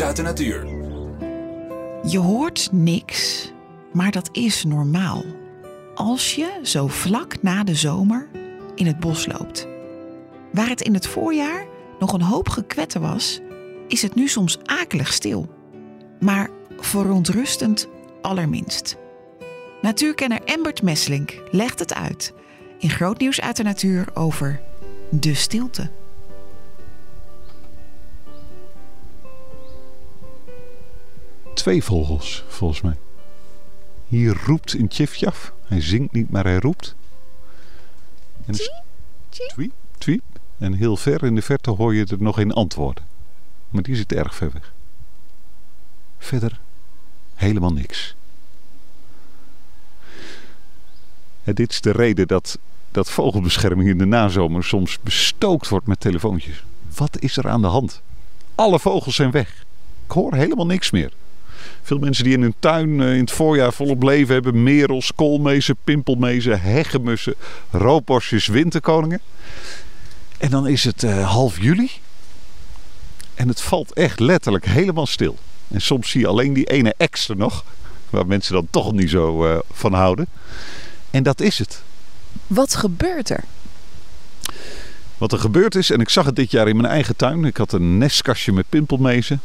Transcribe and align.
Uit 0.00 0.16
de 0.16 0.22
natuur. 0.22 0.66
Je 2.02 2.18
hoort 2.18 2.68
niks, 2.72 3.52
maar 3.92 4.10
dat 4.10 4.28
is 4.32 4.64
normaal. 4.64 5.24
Als 5.94 6.34
je 6.34 6.60
zo 6.62 6.86
vlak 6.86 7.42
na 7.42 7.64
de 7.64 7.74
zomer 7.74 8.28
in 8.74 8.86
het 8.86 9.00
bos 9.00 9.26
loopt. 9.26 9.68
Waar 10.52 10.68
het 10.68 10.80
in 10.80 10.94
het 10.94 11.06
voorjaar 11.06 11.66
nog 11.98 12.12
een 12.12 12.22
hoop 12.22 12.48
gekwetten 12.48 13.00
was, 13.00 13.40
is 13.88 14.02
het 14.02 14.14
nu 14.14 14.28
soms 14.28 14.58
akelig 14.64 15.12
stil. 15.12 15.48
Maar 16.20 16.50
verontrustend 16.76 17.88
allerminst. 18.22 18.96
Natuurkenner 19.82 20.40
Embert 20.44 20.82
Messlink 20.82 21.42
legt 21.50 21.78
het 21.78 21.94
uit 21.94 22.32
in 22.78 22.90
Groot 22.90 23.18
Nieuws 23.18 23.40
uit 23.40 23.56
de 23.56 23.62
Natuur 23.62 24.06
over 24.14 24.60
de 25.10 25.34
stilte. 25.34 25.97
Twee 31.58 31.84
vogels, 31.84 32.44
volgens 32.48 32.80
mij. 32.80 32.96
Hier 34.08 34.40
roept 34.44 34.74
een 34.74 34.88
tjifjaf. 34.88 35.52
Hij 35.64 35.80
zingt 35.80 36.12
niet, 36.12 36.30
maar 36.30 36.44
hij 36.44 36.58
roept. 36.58 36.94
En 38.46 38.54
Twiep, 39.30 39.72
twiep. 39.98 40.22
En 40.58 40.72
heel 40.72 40.96
ver 40.96 41.24
in 41.24 41.34
de 41.34 41.42
verte 41.42 41.70
hoor 41.70 41.94
je 41.94 42.04
er 42.04 42.22
nog 42.22 42.38
een 42.38 42.52
antwoorden. 42.52 43.04
Maar 43.70 43.82
die 43.82 43.96
zit 43.96 44.12
erg 44.12 44.34
ver 44.34 44.50
weg. 44.52 44.72
Verder 46.18 46.60
helemaal 47.34 47.72
niks. 47.72 48.14
En 51.44 51.54
dit 51.54 51.70
is 51.70 51.80
de 51.80 51.92
reden 51.92 52.26
dat, 52.26 52.58
dat 52.90 53.10
vogelbescherming 53.10 53.88
in 53.88 53.98
de 53.98 54.04
nazomer 54.04 54.64
soms 54.64 54.98
bestookt 55.00 55.68
wordt 55.68 55.86
met 55.86 56.00
telefoontjes. 56.00 56.64
Wat 56.96 57.18
is 57.20 57.36
er 57.36 57.48
aan 57.48 57.62
de 57.62 57.66
hand? 57.66 58.02
Alle 58.54 58.78
vogels 58.78 59.14
zijn 59.14 59.30
weg. 59.30 59.64
Ik 60.04 60.10
hoor 60.10 60.34
helemaal 60.34 60.66
niks 60.66 60.90
meer. 60.90 61.12
Veel 61.82 61.98
mensen 61.98 62.24
die 62.24 62.32
in 62.32 62.42
hun 62.42 62.54
tuin 62.58 63.00
eh, 63.00 63.12
in 63.12 63.20
het 63.20 63.30
voorjaar 63.30 63.72
volop 63.72 64.02
leven 64.02 64.34
hebben. 64.34 64.62
Merels, 64.62 65.12
koolmezen, 65.14 65.76
pimpelmezen, 65.84 66.60
hegemussen, 66.60 67.34
roodborstjes, 67.70 68.46
winterkoningen. 68.46 69.20
En 70.38 70.50
dan 70.50 70.66
is 70.66 70.84
het 70.84 71.02
uh, 71.02 71.30
half 71.30 71.60
juli. 71.60 71.90
En 73.34 73.48
het 73.48 73.60
valt 73.60 73.92
echt 73.92 74.20
letterlijk 74.20 74.66
helemaal 74.66 75.06
stil. 75.06 75.36
En 75.68 75.80
soms 75.80 76.10
zie 76.10 76.20
je 76.20 76.26
alleen 76.26 76.52
die 76.52 76.64
ene 76.64 76.94
extra 76.96 77.34
nog. 77.34 77.64
Waar 78.10 78.26
mensen 78.26 78.54
dan 78.54 78.66
toch 78.70 78.92
niet 78.92 79.10
zo 79.10 79.46
uh, 79.46 79.58
van 79.72 79.92
houden. 79.92 80.26
En 81.10 81.22
dat 81.22 81.40
is 81.40 81.58
het. 81.58 81.82
Wat 82.46 82.74
gebeurt 82.74 83.30
er? 83.30 83.44
Wat 85.18 85.32
er 85.32 85.38
gebeurd 85.38 85.74
is, 85.74 85.90
en 85.90 86.00
ik 86.00 86.08
zag 86.08 86.26
het 86.26 86.36
dit 86.36 86.50
jaar 86.50 86.68
in 86.68 86.76
mijn 86.76 86.88
eigen 86.88 87.16
tuin. 87.16 87.44
Ik 87.44 87.56
had 87.56 87.72
een 87.72 87.98
nestkastje 87.98 88.52
met 88.52 88.68
pimpelmezen. 88.68 89.40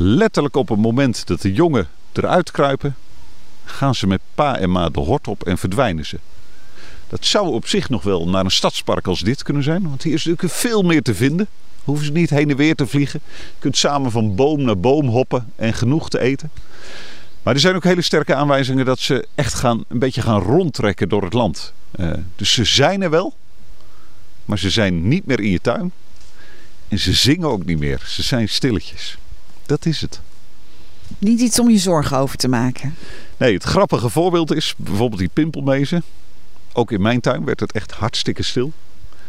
Letterlijk 0.00 0.56
op 0.56 0.68
het 0.68 0.78
moment 0.78 1.26
dat 1.26 1.40
de 1.40 1.52
jongen 1.52 1.88
eruit 2.12 2.50
kruipen, 2.50 2.96
gaan 3.64 3.94
ze 3.94 4.06
met 4.06 4.20
pa 4.34 4.58
en 4.58 4.70
ma 4.70 4.88
de 4.88 5.00
hort 5.00 5.28
op 5.28 5.42
en 5.42 5.58
verdwijnen 5.58 6.06
ze. 6.06 6.18
Dat 7.08 7.24
zou 7.24 7.52
op 7.52 7.66
zich 7.66 7.88
nog 7.88 8.02
wel 8.02 8.28
naar 8.28 8.44
een 8.44 8.50
stadspark 8.50 9.06
als 9.06 9.20
dit 9.20 9.42
kunnen 9.42 9.62
zijn. 9.62 9.88
Want 9.88 10.02
hier 10.02 10.14
is 10.14 10.24
natuurlijk 10.24 10.54
veel 10.54 10.82
meer 10.82 11.02
te 11.02 11.14
vinden. 11.14 11.48
Hoeven 11.84 12.06
ze 12.06 12.12
niet 12.12 12.30
heen 12.30 12.50
en 12.50 12.56
weer 12.56 12.74
te 12.74 12.86
vliegen. 12.86 13.20
Je 13.36 13.52
kunt 13.58 13.76
samen 13.76 14.10
van 14.10 14.34
boom 14.34 14.62
naar 14.62 14.78
boom 14.78 15.08
hoppen 15.08 15.52
en 15.56 15.74
genoeg 15.74 16.10
te 16.10 16.18
eten. 16.18 16.50
Maar 17.42 17.54
er 17.54 17.60
zijn 17.60 17.74
ook 17.74 17.84
hele 17.84 18.02
sterke 18.02 18.34
aanwijzingen 18.34 18.84
dat 18.84 18.98
ze 18.98 19.26
echt 19.34 19.54
gaan, 19.54 19.84
een 19.88 19.98
beetje 19.98 20.22
gaan 20.22 20.40
rondtrekken 20.40 21.08
door 21.08 21.22
het 21.22 21.32
land. 21.32 21.72
Uh, 21.96 22.12
dus 22.36 22.52
ze 22.52 22.64
zijn 22.64 23.02
er 23.02 23.10
wel. 23.10 23.34
Maar 24.44 24.58
ze 24.58 24.70
zijn 24.70 25.08
niet 25.08 25.26
meer 25.26 25.40
in 25.40 25.50
je 25.50 25.60
tuin. 25.60 25.92
En 26.88 26.98
ze 26.98 27.12
zingen 27.12 27.48
ook 27.48 27.64
niet 27.64 27.78
meer. 27.78 28.02
Ze 28.06 28.22
zijn 28.22 28.48
stilletjes. 28.48 29.18
Dat 29.68 29.86
is 29.86 30.00
het. 30.00 30.20
Niet 31.18 31.40
iets 31.40 31.58
om 31.58 31.70
je 31.70 31.78
zorgen 31.78 32.16
over 32.16 32.36
te 32.36 32.48
maken. 32.48 32.94
Nee, 33.36 33.54
het 33.54 33.62
grappige 33.62 34.08
voorbeeld 34.08 34.54
is 34.54 34.74
bijvoorbeeld 34.76 35.20
die 35.20 35.30
pimpelmezen. 35.32 36.02
Ook 36.72 36.92
in 36.92 37.02
mijn 37.02 37.20
tuin 37.20 37.44
werd 37.44 37.60
het 37.60 37.72
echt 37.72 37.92
hartstikke 37.92 38.42
stil. 38.42 38.72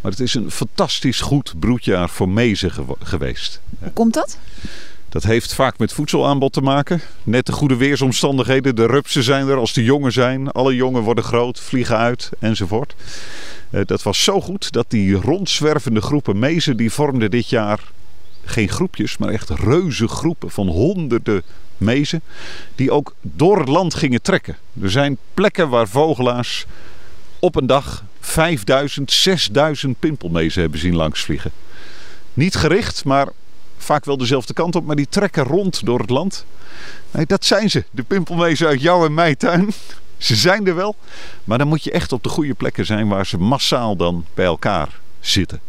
Maar 0.00 0.10
het 0.10 0.20
is 0.20 0.34
een 0.34 0.50
fantastisch 0.50 1.20
goed 1.20 1.54
broedjaar 1.58 2.08
voor 2.08 2.28
mezen 2.28 2.70
gew 2.70 2.90
geweest. 3.02 3.60
Hoe 3.78 3.92
komt 3.92 4.14
dat? 4.14 4.38
Dat 5.08 5.22
heeft 5.22 5.54
vaak 5.54 5.78
met 5.78 5.92
voedselaanbod 5.92 6.52
te 6.52 6.60
maken. 6.60 7.00
Net 7.22 7.46
de 7.46 7.52
goede 7.52 7.76
weersomstandigheden. 7.76 8.76
De 8.76 8.86
rupsen 8.86 9.22
zijn 9.22 9.48
er 9.48 9.56
als 9.56 9.72
de 9.72 9.84
jongen 9.84 10.12
zijn. 10.12 10.50
Alle 10.50 10.74
jongen 10.74 11.02
worden 11.02 11.24
groot, 11.24 11.60
vliegen 11.60 11.96
uit 11.96 12.30
enzovoort. 12.38 12.94
Uh, 13.70 13.80
dat 13.86 14.02
was 14.02 14.24
zo 14.24 14.40
goed 14.40 14.72
dat 14.72 14.86
die 14.88 15.14
rondzwervende 15.14 16.00
groepen 16.00 16.38
mezen... 16.38 16.76
die 16.76 16.92
vormden 16.92 17.30
dit 17.30 17.48
jaar 17.48 17.80
geen 18.44 18.68
groepjes, 18.68 19.16
maar 19.16 19.28
echt 19.28 19.50
reuze 19.50 20.08
groepen 20.08 20.50
van 20.50 20.68
honderden 20.68 21.42
mezen. 21.76 22.22
Die 22.74 22.90
ook 22.90 23.14
door 23.20 23.58
het 23.58 23.68
land 23.68 23.94
gingen 23.94 24.22
trekken. 24.22 24.56
Er 24.82 24.90
zijn 24.90 25.18
plekken 25.34 25.68
waar 25.68 25.88
vogelaars 25.88 26.66
op 27.38 27.56
een 27.56 27.66
dag 27.66 28.04
5000, 28.20 29.12
6000 29.12 29.98
pimpelmezen 29.98 30.60
hebben 30.60 30.80
zien 30.80 30.96
langsvliegen. 30.96 31.52
Niet 32.34 32.56
gericht, 32.56 33.04
maar 33.04 33.28
vaak 33.78 34.04
wel 34.04 34.16
dezelfde 34.16 34.52
kant 34.52 34.76
op, 34.76 34.84
maar 34.84 34.96
die 34.96 35.08
trekken 35.08 35.44
rond 35.44 35.84
door 35.84 36.00
het 36.00 36.10
land. 36.10 36.44
Nee, 37.10 37.26
dat 37.26 37.44
zijn 37.44 37.70
ze, 37.70 37.84
de 37.90 38.02
pimpelmezen 38.02 38.66
uit 38.66 38.80
jouw 38.80 39.04
en 39.04 39.14
mijn 39.14 39.36
tuin. 39.36 39.68
Ze 40.18 40.36
zijn 40.36 40.66
er 40.66 40.74
wel, 40.74 40.96
maar 41.44 41.58
dan 41.58 41.68
moet 41.68 41.84
je 41.84 41.90
echt 41.90 42.12
op 42.12 42.22
de 42.22 42.28
goede 42.28 42.54
plekken 42.54 42.86
zijn 42.86 43.08
waar 43.08 43.26
ze 43.26 43.38
massaal 43.38 43.96
dan 43.96 44.24
bij 44.34 44.44
elkaar 44.44 44.88
zitten. 45.20 45.60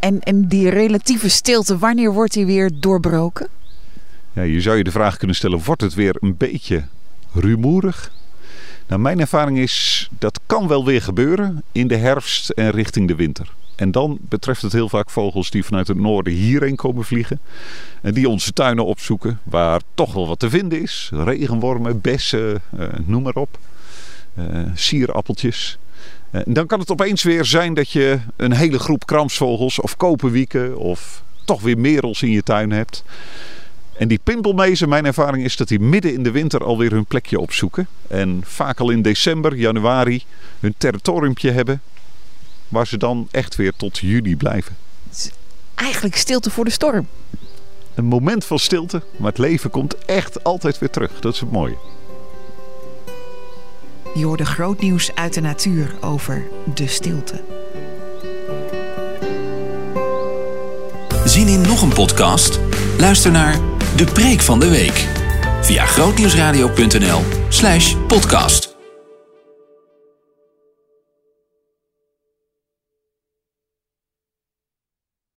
En, 0.00 0.20
en 0.20 0.48
die 0.48 0.68
relatieve 0.68 1.28
stilte, 1.28 1.78
wanneer 1.78 2.12
wordt 2.12 2.32
die 2.32 2.46
weer 2.46 2.70
doorbroken? 2.80 3.48
Ja, 4.32 4.42
je 4.42 4.60
zou 4.60 4.76
je 4.76 4.84
de 4.84 4.90
vraag 4.90 5.16
kunnen 5.16 5.36
stellen, 5.36 5.64
wordt 5.64 5.82
het 5.82 5.94
weer 5.94 6.16
een 6.20 6.36
beetje 6.36 6.84
rumoerig? 7.32 8.12
Nou, 8.86 9.00
mijn 9.00 9.20
ervaring 9.20 9.58
is, 9.58 10.08
dat 10.18 10.40
kan 10.46 10.68
wel 10.68 10.84
weer 10.84 11.02
gebeuren 11.02 11.62
in 11.72 11.88
de 11.88 11.96
herfst 11.96 12.50
en 12.50 12.70
richting 12.70 13.08
de 13.08 13.14
winter. 13.14 13.52
En 13.76 13.90
dan 13.90 14.18
betreft 14.20 14.62
het 14.62 14.72
heel 14.72 14.88
vaak 14.88 15.10
vogels 15.10 15.50
die 15.50 15.64
vanuit 15.64 15.88
het 15.88 15.96
noorden 15.96 16.32
hierheen 16.32 16.76
komen 16.76 17.04
vliegen. 17.04 17.40
En 18.02 18.14
die 18.14 18.28
onze 18.28 18.52
tuinen 18.52 18.84
opzoeken, 18.84 19.40
waar 19.44 19.80
toch 19.94 20.12
wel 20.12 20.26
wat 20.26 20.38
te 20.38 20.50
vinden 20.50 20.82
is. 20.82 21.10
Regenwormen, 21.12 22.00
bessen, 22.00 22.62
uh, 22.78 22.86
noem 23.04 23.22
maar 23.22 23.34
op. 23.34 23.58
Uh, 24.38 24.44
sierappeltjes. 24.74 25.78
En 26.30 26.52
dan 26.52 26.66
kan 26.66 26.80
het 26.80 26.90
opeens 26.90 27.22
weer 27.22 27.44
zijn 27.44 27.74
dat 27.74 27.90
je 27.90 28.18
een 28.36 28.52
hele 28.52 28.78
groep 28.78 29.06
kramsvogels 29.06 29.80
of 29.80 29.96
koperwieken 29.96 30.78
of 30.78 31.22
toch 31.44 31.62
weer 31.62 31.78
merels 31.78 32.22
in 32.22 32.30
je 32.30 32.42
tuin 32.42 32.70
hebt. 32.70 33.04
En 33.98 34.08
die 34.08 34.20
pimpelmezen, 34.22 34.88
mijn 34.88 35.06
ervaring 35.06 35.44
is 35.44 35.56
dat 35.56 35.68
die 35.68 35.80
midden 35.80 36.12
in 36.12 36.22
de 36.22 36.30
winter 36.30 36.64
alweer 36.64 36.90
hun 36.90 37.04
plekje 37.04 37.40
opzoeken. 37.40 37.88
En 38.08 38.40
vaak 38.44 38.80
al 38.80 38.90
in 38.90 39.02
december, 39.02 39.56
januari 39.56 40.24
hun 40.60 40.74
territoriumpje 40.78 41.50
hebben. 41.50 41.80
Waar 42.68 42.86
ze 42.86 42.96
dan 42.96 43.28
echt 43.30 43.56
weer 43.56 43.72
tot 43.76 43.98
juli 43.98 44.36
blijven. 44.36 44.76
Eigenlijk 45.74 46.16
stilte 46.16 46.50
voor 46.50 46.64
de 46.64 46.70
storm. 46.70 47.06
Een 47.94 48.04
moment 48.04 48.44
van 48.44 48.58
stilte, 48.58 49.02
maar 49.16 49.28
het 49.28 49.38
leven 49.38 49.70
komt 49.70 50.04
echt 50.04 50.44
altijd 50.44 50.78
weer 50.78 50.90
terug. 50.90 51.20
Dat 51.20 51.34
is 51.34 51.40
het 51.40 51.50
mooie. 51.50 51.76
Je 54.16 54.24
hoorde 54.24 54.44
groot 54.44 54.80
nieuws 54.80 55.14
uit 55.14 55.34
de 55.34 55.40
natuur 55.40 55.94
over 56.00 56.46
de 56.74 56.86
stilte. 56.86 57.40
Zien 61.24 61.48
in 61.48 61.60
nog 61.60 61.82
een 61.82 61.92
podcast? 61.92 62.60
Luister 62.98 63.30
naar 63.30 63.58
De 63.96 64.04
Preek 64.04 64.40
van 64.40 64.60
de 64.60 64.68
Week 64.68 65.08
via 65.60 65.84
grootnieuwsradio.nl/podcast. 65.84 68.75